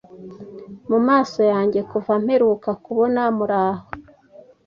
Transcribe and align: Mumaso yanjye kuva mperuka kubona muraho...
Mumaso 0.89 1.41
yanjye 1.51 1.79
kuva 1.91 2.11
mperuka 2.23 2.69
kubona 2.83 3.21
muraho... 3.37 3.85